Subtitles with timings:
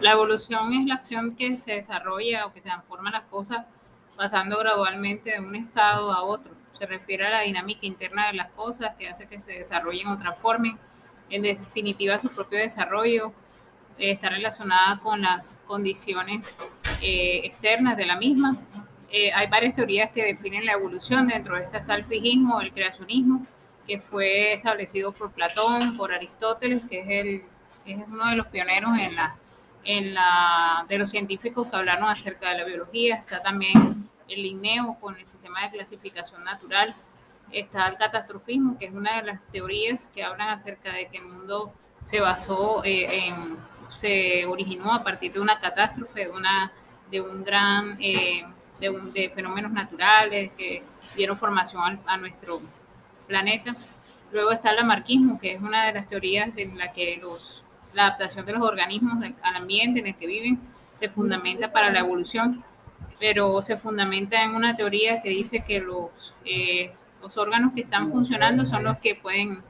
[0.00, 3.68] La evolución es la acción que se desarrolla o que se transforma las cosas
[4.16, 6.52] pasando gradualmente de un estado a otro.
[6.78, 10.18] Se refiere a la dinámica interna de las cosas que hace que se desarrollen o
[10.18, 10.78] transformen.
[11.30, 13.32] En definitiva, su propio desarrollo
[13.98, 16.56] eh, está relacionada con las condiciones
[17.00, 18.58] eh, externas de la misma.
[19.10, 21.28] Eh, hay varias teorías que definen la evolución.
[21.28, 23.46] Dentro de esta está el fijismo, el creacionismo,
[23.86, 27.44] que fue establecido por Platón, por Aristóteles, que es, el,
[27.86, 29.36] es uno de los pioneros en la
[29.84, 34.96] en la, de los científicos que hablaron acerca de la biología, está también el linneo
[35.00, 36.94] con el sistema de clasificación natural,
[37.52, 41.24] está el catastrofismo, que es una de las teorías que hablan acerca de que el
[41.24, 43.56] mundo se basó eh, en,
[43.94, 46.72] se originó a partir de una catástrofe, de, una,
[47.10, 48.44] de un gran, eh,
[48.80, 50.82] de, un, de, fenómenos naturales que
[51.16, 52.60] dieron formación a, nuestro
[53.26, 53.74] planeta.
[54.32, 57.63] Luego está el amarquismo, que es una de las teorías en la que los
[57.94, 60.60] la adaptación de los organismos al ambiente en el que viven
[60.92, 62.64] se fundamenta para la evolución,
[63.18, 68.10] pero se fundamenta en una teoría que dice que los, eh, los órganos que están
[68.10, 69.62] funcionando son los que pueden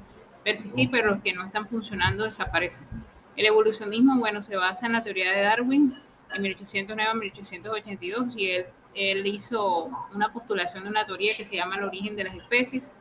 [0.43, 2.85] persistir, pero los que no están funcionando desaparecen.
[3.37, 5.93] El evolucionismo, bueno, se basa en la teoría de Darwin
[6.35, 11.57] en 1809 a 1882 y él, él hizo una postulación de una teoría que se
[11.57, 12.93] llama el origen de las especies.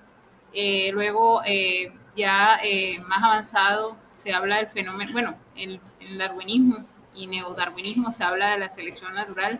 [0.53, 2.59] Eh, luego, eh, ya
[3.07, 6.77] más avanzado, se habla del fenómeno, bueno, en el darwinismo
[7.15, 9.59] y neodarwinismo se habla de la selección natural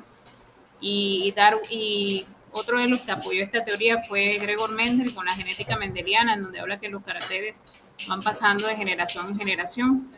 [0.80, 5.34] y, dar, y otro de los que apoyó esta teoría fue Gregor Mendel con la
[5.34, 7.64] genética mendeliana, en donde habla que los caracteres
[8.08, 10.10] van pasando de generación en generación.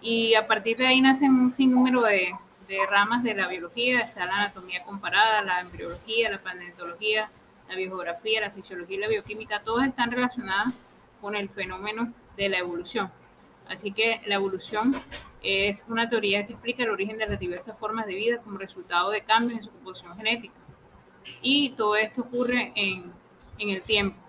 [0.00, 2.32] Y a partir de ahí nacen un sinnúmero de,
[2.68, 7.30] de ramas de la biología, está la anatomía comparada, la embriología, la paleontología,
[7.68, 10.74] la biogeografía, la fisiología y la bioquímica, todas están relacionadas
[11.20, 13.10] con el fenómeno de la evolución.
[13.68, 14.94] Así que la evolución
[15.42, 19.10] es una teoría que explica el origen de las diversas formas de vida como resultado
[19.10, 20.54] de cambios en su composición genética.
[21.40, 23.12] Y todo esto ocurre en,
[23.58, 24.23] en el tiempo.